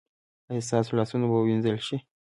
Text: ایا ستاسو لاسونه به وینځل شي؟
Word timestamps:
ایا 0.49 0.61
ستاسو 0.67 0.91
لاسونه 0.99 1.25
به 1.31 1.37
وینځل 1.41 1.77
شي؟ 1.87 1.97